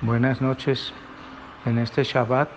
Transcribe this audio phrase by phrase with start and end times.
[0.00, 0.92] Buenas noches.
[1.66, 2.48] En este Shabbat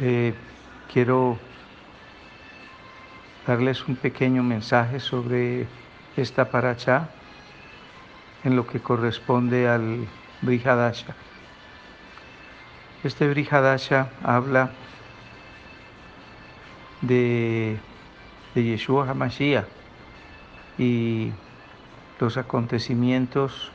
[0.00, 0.32] eh,
[0.92, 1.36] quiero
[3.44, 5.66] darles un pequeño mensaje sobre
[6.16, 7.08] esta paracha
[8.44, 10.06] en lo que corresponde al
[10.42, 11.16] Brihadasha.
[13.02, 14.70] Este Brihadasha habla
[17.00, 17.80] de,
[18.54, 19.66] de Yeshua HaMashiach
[20.78, 21.32] y
[22.20, 23.72] los acontecimientos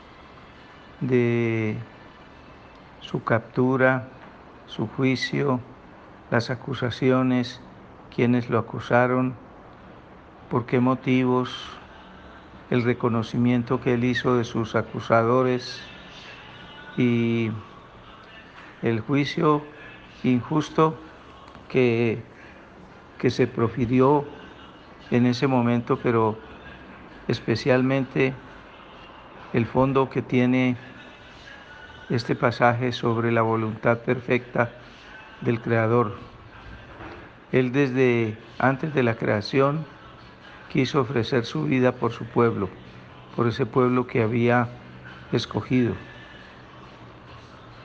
[1.00, 1.76] de
[3.00, 4.08] su captura,
[4.66, 5.60] su juicio,
[6.30, 7.60] las acusaciones,
[8.14, 9.34] quienes lo acusaron,
[10.50, 11.50] por qué motivos,
[12.70, 15.80] el reconocimiento que él hizo de sus acusadores
[16.96, 17.50] y
[18.82, 19.62] el juicio
[20.24, 20.98] injusto
[21.68, 22.22] que,
[23.18, 24.24] que se profirió
[25.10, 26.38] en ese momento, pero
[27.28, 28.34] especialmente
[29.56, 30.76] el fondo que tiene
[32.10, 34.70] este pasaje sobre la voluntad perfecta
[35.40, 36.18] del Creador.
[37.52, 39.86] Él desde antes de la creación
[40.70, 42.68] quiso ofrecer su vida por su pueblo,
[43.34, 44.68] por ese pueblo que había
[45.32, 45.94] escogido,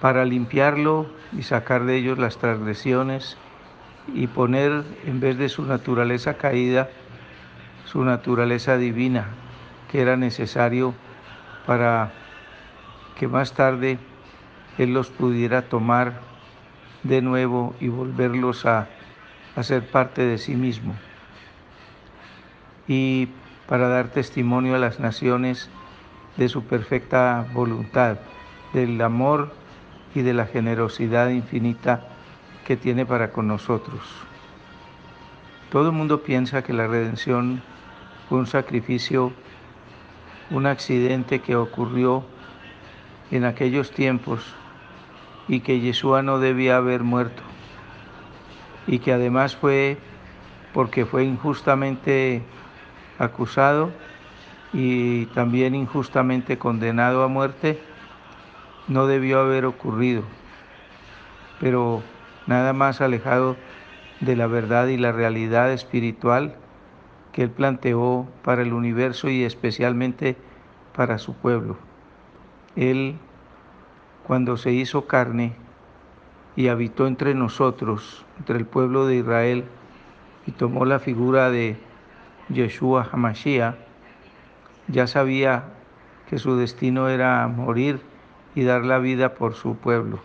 [0.02, 3.38] para limpiarlo y sacar de ellos las transgresiones
[4.14, 6.89] y poner en vez de su naturaleza caída,
[7.86, 9.30] su naturaleza divina,
[9.89, 10.94] que era necesario
[11.66, 12.12] para
[13.16, 14.00] que más tarde
[14.78, 16.22] Él los pudiera tomar
[17.04, 18.88] de nuevo y volverlos a,
[19.62, 20.95] ser parte de sí mismo.
[22.88, 23.30] Y
[23.67, 25.70] para dar testimonio a las naciones
[26.38, 28.17] de su perfecta voluntad,
[28.73, 29.54] del amor
[30.16, 32.08] y de la generosidad infinita
[32.66, 34.02] que tiene para con nosotros.
[35.72, 37.62] Todo el mundo piensa que la redención
[38.28, 39.32] fue un sacrificio
[40.52, 42.23] un accidente que ocurrió
[43.31, 44.53] en aquellos tiempos
[45.47, 47.41] y que Yeshua no debía haber muerto.
[48.86, 49.98] Y que además fue
[50.73, 52.43] porque fue injustamente
[53.17, 53.92] acusado
[54.73, 57.81] y también injustamente condenado a muerte,
[58.87, 60.23] no debió haber ocurrido,
[61.59, 62.02] pero
[62.47, 63.58] nada más alejado
[64.21, 66.55] de la verdad y la realidad espiritual
[67.31, 70.36] que Él planteó para el universo y especialmente
[70.95, 71.77] para su pueblo.
[72.75, 73.15] Él,
[74.25, 75.53] cuando se hizo carne
[76.55, 79.65] y habitó entre nosotros, entre el pueblo de Israel,
[80.45, 81.77] y tomó la figura de
[82.49, 83.75] Yeshua Hamashiach,
[84.87, 85.65] ya sabía
[86.30, 88.02] que su destino era morir
[88.55, 90.20] y dar la vida por su pueblo.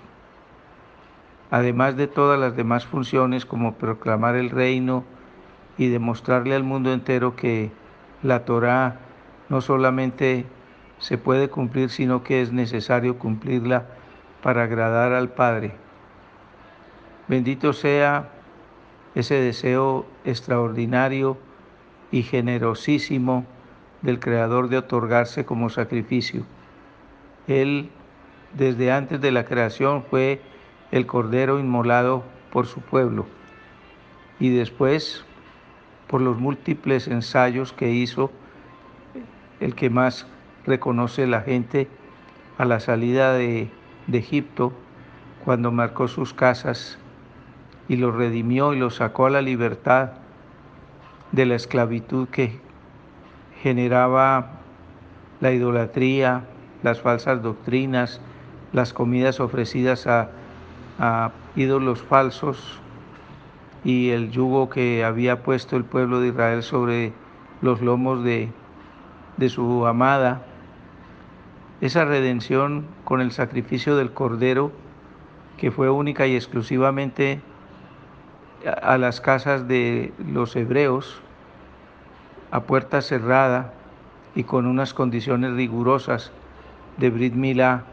[1.50, 5.04] Además de todas las demás funciones como proclamar el reino,
[5.78, 7.70] y demostrarle al mundo entero que
[8.22, 9.00] la Torá
[9.48, 10.46] no solamente
[10.98, 13.86] se puede cumplir, sino que es necesario cumplirla
[14.42, 15.72] para agradar al Padre.
[17.28, 18.30] Bendito sea
[19.14, 21.38] ese deseo extraordinario
[22.10, 23.44] y generosísimo
[24.02, 26.44] del Creador de otorgarse como sacrificio.
[27.48, 27.90] Él,
[28.54, 30.40] desde antes de la creación, fue
[30.92, 32.22] el Cordero inmolado
[32.52, 33.26] por su pueblo
[34.38, 35.24] y después
[36.08, 38.30] por los múltiples ensayos que hizo,
[39.60, 40.26] el que más
[40.66, 41.88] reconoce la gente
[42.58, 43.70] a la salida de,
[44.12, 44.72] Egipto,
[45.44, 46.98] cuando marcó sus casas
[47.88, 50.12] y los redimió y los sacó a la libertad
[51.32, 52.60] de la esclavitud que
[53.62, 54.52] generaba
[55.40, 56.44] la idolatría,
[56.82, 58.20] las falsas doctrinas,
[58.72, 60.30] las comidas ofrecidas a,
[60.98, 62.80] a ídolos falsos,
[63.86, 67.12] y el yugo que había puesto el pueblo de Israel sobre
[67.62, 68.48] los lomos de,
[69.36, 70.44] de su amada.
[71.80, 74.72] Esa redención con el sacrificio del Cordero,
[75.56, 77.40] que fue única y exclusivamente
[78.82, 81.22] a las casas de los hebreos,
[82.50, 83.72] a puerta cerrada
[84.34, 86.32] y con unas condiciones rigurosas
[86.96, 87.84] de Brit Milá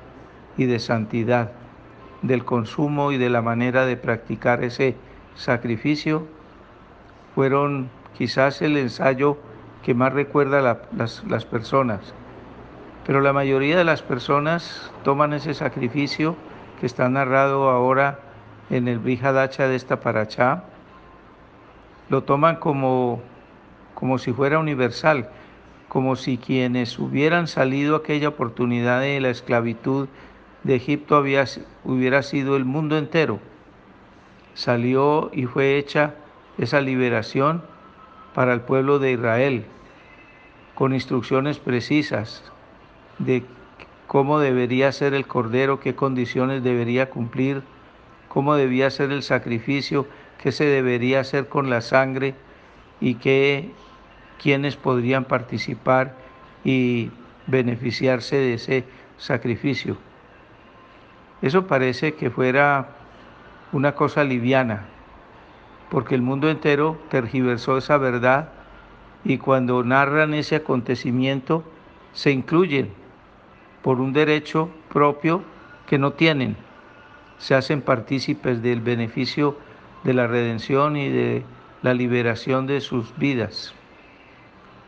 [0.58, 1.52] y de santidad,
[2.24, 4.96] del consumo y de la manera de practicar ese
[5.36, 6.28] sacrificio
[7.36, 9.38] fueron quizás el ensayo
[9.84, 12.14] que más recuerda las, las, personas.
[13.06, 16.36] Pero la mayoría de las personas toman ese sacrificio
[16.80, 18.20] que está narrado ahora
[18.70, 20.64] en el Brihadacha de esta paracha,
[22.10, 23.22] lo toman como,
[23.94, 25.30] como si fuera universal,
[25.90, 30.08] como si quienes hubieran salido aquella oportunidad de la esclavitud
[30.64, 31.20] de Egipto
[31.84, 33.40] hubiera sido el mundo entero
[34.54, 36.16] salió y fue hecha
[36.58, 37.64] esa liberación
[38.34, 39.66] para el pueblo de Israel,
[40.76, 42.44] con instrucciones precisas
[43.20, 43.44] de
[44.08, 47.64] cómo debería ser el cordero, qué condiciones debería cumplir,
[48.28, 50.08] cómo debía ser el sacrificio,
[50.42, 52.36] qué se debería hacer con la sangre
[53.00, 53.72] y qué
[54.42, 56.16] quiénes podrían participar
[56.64, 57.12] y
[57.48, 58.84] beneficiarse de ese
[59.18, 59.98] sacrificio.
[61.42, 62.90] Eso parece que fuera
[63.74, 64.86] una cosa liviana,
[65.90, 68.50] porque el mundo entero tergiversó esa verdad
[69.24, 71.64] y cuando narran ese acontecimiento
[72.14, 72.92] se incluyen
[73.82, 75.44] por un derecho propio
[75.88, 76.56] que no tienen,
[77.38, 79.58] se hacen partícipes del beneficio
[80.04, 81.44] de la redención y de
[81.82, 83.74] la liberación de sus vidas.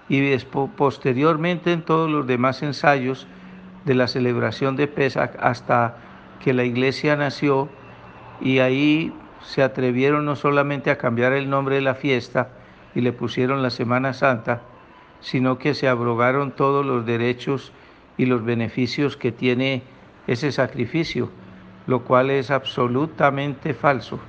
[0.08, 0.38] Y
[0.78, 3.28] posteriormente en todos los demás ensayos
[3.86, 5.98] de la celebración de Pesach hasta
[6.44, 7.70] que la iglesia nació
[8.42, 12.50] y ahí se atrevieron no solamente a cambiar el nombre de la fiesta
[12.94, 14.62] y le pusieron la Semana Santa,
[15.22, 17.72] sino que se abrogaron todos los derechos
[18.18, 19.84] y los beneficios que tiene
[20.28, 21.30] ese sacrificio,
[21.88, 24.20] lo cual es absolutamente falso.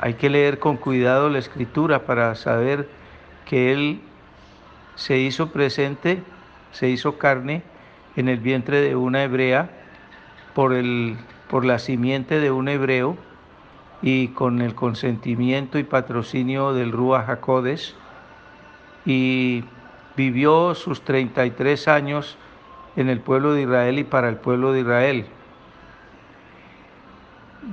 [0.00, 2.88] Hay que leer con cuidado la escritura para saber
[3.46, 4.00] que Él
[4.94, 6.22] se hizo presente,
[6.72, 7.62] se hizo carne
[8.16, 9.70] en el vientre de una hebrea
[10.54, 11.16] por, el,
[11.48, 13.16] por la simiente de un hebreo
[14.02, 17.96] y con el consentimiento y patrocinio del Rúa Jacodes
[19.04, 19.64] y
[20.16, 22.36] vivió sus 33 años
[22.96, 25.26] en el pueblo de Israel y para el pueblo de Israel.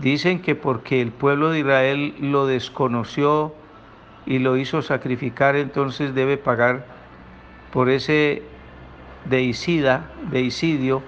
[0.01, 3.53] Dicen que porque el pueblo de Israel lo desconoció
[4.25, 6.85] y lo hizo sacrificar, entonces debe pagar
[7.71, 8.41] por ese
[9.25, 11.01] deicida, deicidio,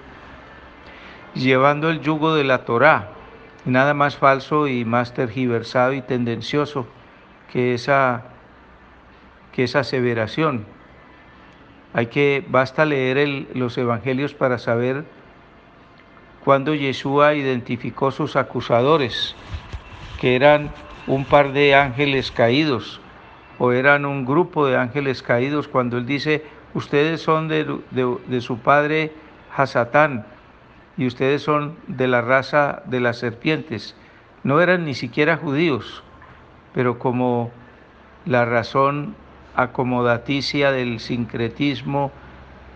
[1.34, 3.10] llevando el yugo de la Torá.
[3.64, 6.86] Nada más falso y más tergiversado y tendencioso
[7.52, 8.24] que esa,
[9.52, 10.64] que esa aseveración.
[11.92, 15.04] Hay que, basta leer los evangelios para saber
[16.44, 19.34] cuando Yeshua identificó sus acusadores,
[20.20, 20.70] que eran
[21.06, 23.00] un par de ángeles caídos,
[23.58, 28.58] o eran un grupo de ángeles caídos, cuando él dice, ustedes son de, de su
[28.58, 29.12] padre
[29.54, 30.24] Hasatán,
[30.98, 33.94] y ustedes son de la raza de las serpientes.
[34.42, 36.02] No eran ni siquiera judíos,
[36.74, 37.52] pero como
[38.26, 39.14] la razón
[39.54, 42.10] acomodaticia del sincretismo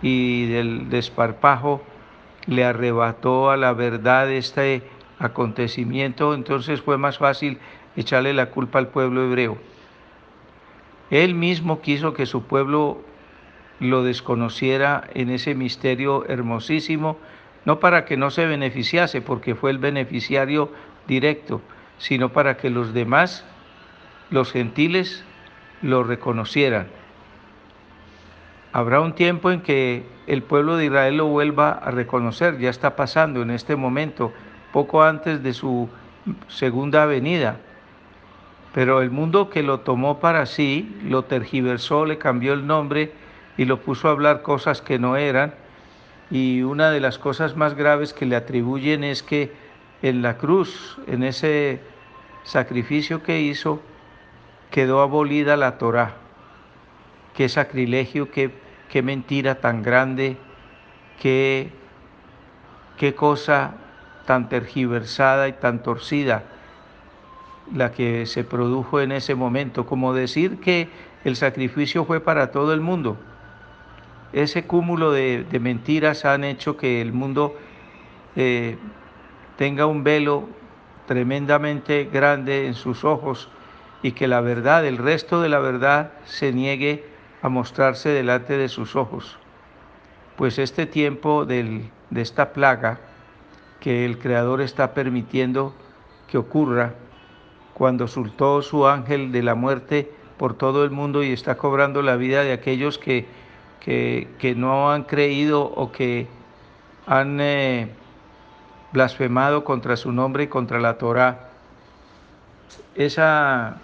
[0.00, 1.82] y del desparpajo
[2.46, 4.82] le arrebató a la verdad este
[5.18, 7.58] acontecimiento, entonces fue más fácil
[7.96, 9.58] echarle la culpa al pueblo hebreo.
[11.10, 13.00] Él mismo quiso que su pueblo
[13.80, 17.18] lo desconociera en ese misterio hermosísimo
[17.64, 20.72] no para que no se beneficiase, porque fue el beneficiario
[21.06, 21.60] directo,
[21.98, 23.44] sino para que los demás,
[24.30, 25.24] los gentiles,
[25.82, 26.88] lo reconocieran.
[28.72, 32.96] Habrá un tiempo en que el pueblo de Israel lo vuelva a reconocer, ya está
[32.96, 34.32] pasando en este momento,
[34.72, 35.88] poco antes de su
[36.48, 37.58] segunda venida.
[38.72, 43.12] Pero el mundo que lo tomó para sí, lo tergiversó, le cambió el nombre
[43.58, 45.54] y lo puso a hablar cosas que no eran,
[46.32, 49.52] y una de las cosas más graves que le atribuyen es que
[50.00, 51.78] en la cruz, en ese
[52.42, 53.82] sacrificio que hizo,
[54.70, 56.14] quedó abolida la Torá.
[57.34, 58.50] Qué sacrilegio, qué,
[59.02, 60.38] mentira tan grande,
[61.20, 61.70] qué
[63.14, 63.74] cosa
[64.24, 66.44] tan tergiversada y tan torcida
[67.74, 70.88] la que se produjo en ese momento, como decir que
[71.24, 73.18] el sacrificio fue para todo el mundo
[74.32, 77.56] ese cúmulo de, mentiras han hecho que el mundo
[78.36, 78.76] eh,
[79.56, 80.48] tenga un velo
[81.06, 83.48] tremendamente grande en sus ojos
[84.02, 87.04] y que la verdad, el resto de la verdad, se niegue
[87.42, 89.38] a mostrarse delante de sus ojos.
[90.36, 92.98] Pues este tiempo de esta plaga
[93.80, 95.74] que el Creador está permitiendo
[96.28, 96.94] que ocurra,
[97.74, 102.16] cuando soltó su ángel de la muerte por todo el mundo y está cobrando la
[102.16, 103.26] vida de aquellos que
[103.84, 106.28] que, no han creído o que
[107.06, 107.88] han eh,
[108.92, 111.48] blasfemado contra su nombre y contra la Torah.
[112.94, 113.78] Esa,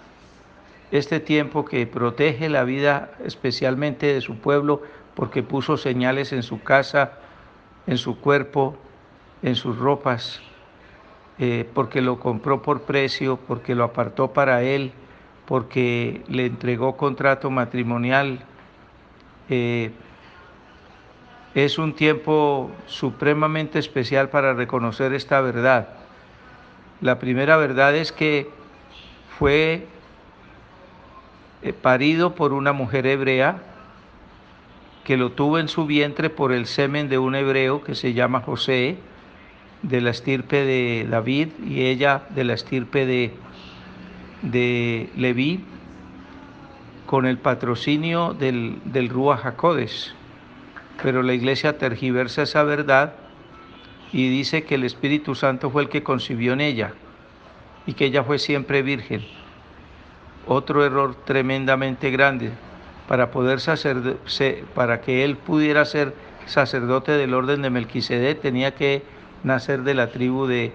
[0.91, 4.81] este tiempo que protege la vida especialmente de su pueblo
[5.15, 7.13] porque puso señales en su casa,
[7.85, 8.77] en su cuerpo,
[9.41, 10.39] en sus ropas,
[11.39, 14.93] eh, porque lo compró por precio, porque lo apartó para él,
[15.45, 18.45] porque le entregó contrato matrimonial
[19.49, 19.91] eh,
[21.55, 25.89] es un tiempo supremamente especial para reconocer esta verdad.
[27.01, 28.49] La primera verdad es que
[29.37, 29.87] fue
[31.61, 33.61] eh, parido por una mujer hebrea
[35.03, 38.41] que lo tuvo en su vientre por el semen de un hebreo que se llama
[38.41, 38.97] José,
[39.81, 43.33] de la estirpe de David, y ella de la estirpe de,
[44.43, 45.63] de Leví,
[47.09, 50.13] con el patrocinio del, del Ruach HaKodesh.
[51.01, 53.15] Pero la iglesia tergiversa esa verdad
[54.13, 56.93] y dice que el Espíritu Santo fue el que concibió en ella
[57.87, 59.25] y que ella fue siempre virgen.
[60.45, 62.51] Otro error tremendamente grande
[63.07, 63.57] para poder
[64.75, 66.13] para que él pudiera ser
[66.45, 69.01] sacerdote del orden de Melquisedec tenía que
[69.43, 70.73] nacer de la tribu de,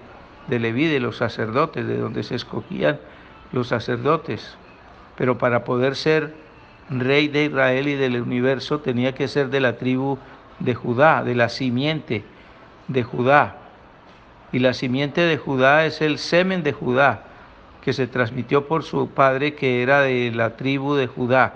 [0.49, 2.99] de Leví, de los sacerdotes, de donde se escogían
[3.53, 4.57] los sacerdotes.
[5.17, 6.33] Pero para poder ser
[6.89, 10.17] rey de Israel y del universo tenía que ser de la tribu
[10.59, 12.23] de Judá, de la simiente
[12.87, 13.57] de Judá.
[14.51, 17.23] Y la simiente de Judá es el semen de Judá,
[17.81, 21.53] que se transmitió por su padre que era de la tribu de Judá.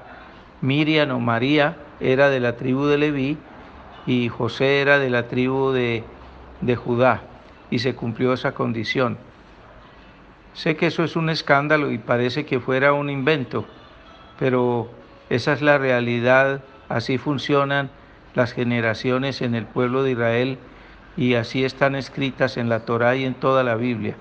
[0.62, 3.38] Miriam o María era de la tribu de Leví
[4.06, 6.04] y José era de la tribu de,
[6.62, 7.22] de Judá
[7.72, 9.18] y se cumplió esa condición.
[10.60, 13.64] Sé que eso es un escándalo y parece que fuera un invento,
[14.38, 14.92] pero
[15.30, 17.90] esa es la realidad, así funcionan
[18.36, 20.58] las generaciones en el pueblo de Israel
[21.16, 24.18] y así están escritas en la Torá y en toda la Biblia.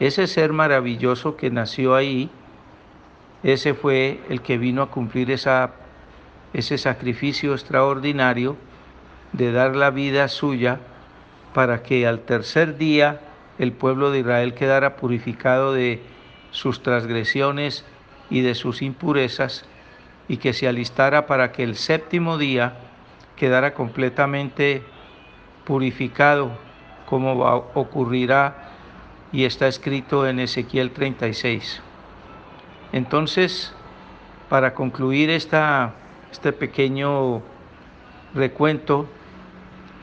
[0.00, 2.28] Ese ser maravilloso que nació ahí
[3.44, 8.56] ese fue el que vino a cumplir ese sacrificio extraordinario
[9.32, 10.80] de dar la vida suya
[11.54, 13.20] para que al tercer día
[13.58, 16.02] el pueblo de Israel quedara purificado de
[16.50, 17.84] sus transgresiones
[18.30, 19.64] y de sus impurezas
[20.28, 22.74] y que se alistara para que el séptimo día
[23.36, 24.82] quedara completamente
[25.64, 26.50] purificado
[27.06, 27.44] como
[27.74, 28.70] ocurrirá
[29.32, 31.82] y está escrito en Ezequiel 36.
[32.92, 33.74] Entonces,
[34.48, 35.94] para concluir esta,
[36.32, 37.42] este pequeño
[38.34, 39.06] recuento,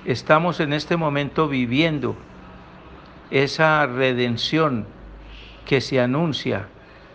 [0.05, 2.15] estamos en este momento viviendo
[3.33, 4.85] esa redención
[5.65, 6.67] que se anuncia,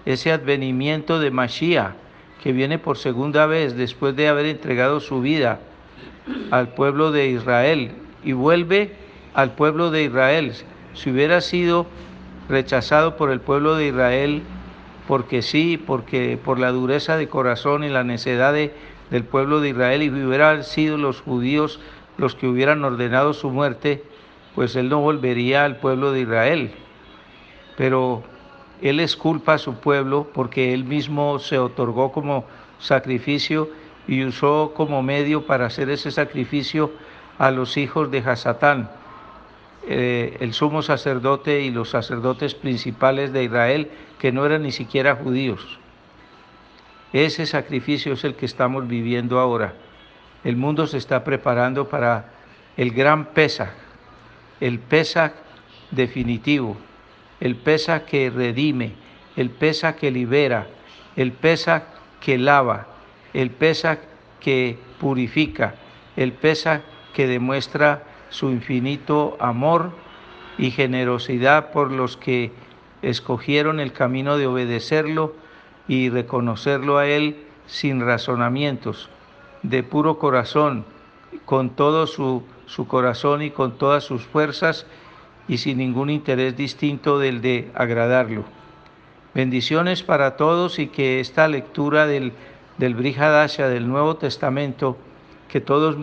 [0.05, 1.93] ese advenimiento de Mashiach
[2.43, 5.61] que viene por segunda vez después de haber entregado su vida
[6.51, 7.93] al pueblo de Israel
[8.25, 8.93] y vuelve
[9.35, 10.53] al pueblo de Israel.
[10.95, 11.87] Si hubiera sido
[12.49, 14.43] rechazado por el pueblo de Israel,
[15.07, 20.03] porque sí, porque por la dureza de corazón y la necedad del pueblo de Israel
[20.03, 21.79] y hubieran sido los judíos
[22.17, 24.03] los que hubieran ordenado su muerte,
[24.55, 26.71] pues él no volvería al pueblo de Israel.
[27.77, 28.23] Pero
[28.83, 32.45] él es culpa a su pueblo porque él mismo se otorgó como
[32.79, 33.69] sacrificio
[34.07, 36.93] y usó como medio para hacer ese sacrificio
[37.39, 38.91] a los hijos de Hasatán
[39.91, 45.17] eh, el sumo sacerdote y los sacerdotes principales de Israel, que no eran ni siquiera
[45.17, 45.79] judíos.
[47.15, 49.73] Ese sacrificio es el que estamos viviendo ahora.
[50.45, 52.27] El mundo se está preparando para
[52.77, 53.71] el gran Pesach,
[54.61, 55.33] el Pesach
[55.91, 56.77] definitivo,
[57.41, 58.93] el Pesach que redime,
[59.37, 60.67] el Pesach que libera,
[61.17, 61.85] el Pesach
[62.21, 62.87] que lava,
[63.35, 64.01] el Pesach
[64.41, 65.75] que purifica,
[66.17, 66.83] el Pesach
[67.15, 69.93] que demuestra su infinito amor
[70.59, 72.53] y generosidad por los que
[73.03, 75.35] escogieron el camino de obedecerlo
[75.87, 79.09] y reconocerlo a Él sin razonamientos,
[79.63, 80.85] de puro corazón,
[81.45, 84.87] con todo su, su corazón y con todas sus fuerzas
[85.47, 88.45] y sin ningún interés distinto del de agradarlo.
[89.35, 92.33] Bendiciones para todos y que esta lectura del,
[92.77, 94.97] del Brihadasha del Nuevo Testamento,
[95.49, 95.97] que todos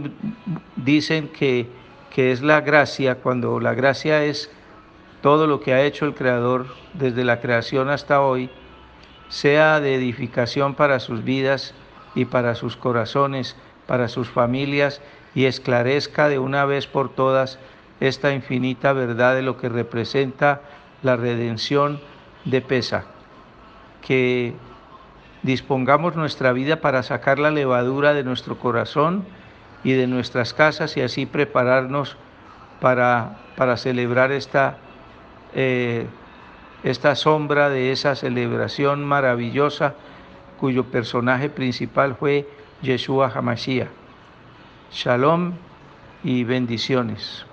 [0.76, 1.68] dicen que
[2.16, 4.50] que es la gracia, cuando la gracia es
[5.22, 8.50] todo lo que ha hecho el Creador desde la creación hasta hoy,
[9.28, 11.74] sea de edificación para sus vidas
[12.16, 15.02] y para sus corazones, para sus familias,
[15.34, 17.60] y esclarezca de una vez por todas
[18.00, 20.62] esta infinita verdad de lo que representa
[21.04, 22.00] la redención
[22.46, 23.06] de Pesa.
[24.02, 24.54] Que
[25.44, 29.26] dispongamos nuestra vida para sacar la levadura de nuestro corazón,
[29.86, 32.18] y de nuestras casas y así prepararnos
[32.82, 34.78] para, para celebrar esta,
[35.54, 36.08] eh,
[36.84, 39.94] esta sombra de esa celebración maravillosa
[40.60, 42.50] cuyo personaje principal fue
[42.86, 43.90] Yeshua Hamashiach.
[44.92, 45.54] Shalom
[46.24, 47.45] y bendiciones.